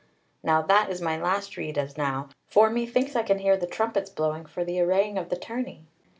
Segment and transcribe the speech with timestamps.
[0.41, 2.29] Now that is my last rede as now.
[2.47, 5.85] For methinks I can hear the trumpets blowing for the arraying of the tourney.